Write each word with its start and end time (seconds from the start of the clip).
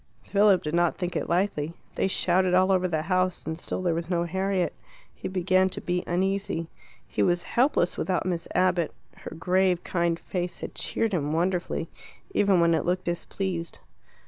Philip 0.23 0.63
did 0.63 0.73
not 0.73 0.95
think 0.95 1.15
it 1.15 1.29
likely. 1.29 1.75
They 1.93 2.07
shouted 2.07 2.55
all 2.55 2.71
over 2.71 2.87
the 2.87 3.03
house 3.03 3.45
and 3.45 3.55
still 3.55 3.83
there 3.83 3.93
was 3.93 4.09
no 4.09 4.23
Harriet. 4.23 4.73
He 5.13 5.27
began 5.27 5.69
to 5.69 5.79
be 5.79 6.03
uneasy. 6.07 6.69
He 7.07 7.21
was 7.21 7.43
helpless 7.43 7.99
without 7.99 8.25
Miss 8.25 8.47
Abbott; 8.55 8.95
her 9.17 9.35
grave, 9.37 9.83
kind 9.83 10.19
face 10.19 10.61
had 10.61 10.73
cheered 10.73 11.13
him 11.13 11.31
wonderfully, 11.31 11.87
even 12.31 12.59
when 12.59 12.73
it 12.73 12.83
looked 12.83 13.05
displeased. 13.05 13.77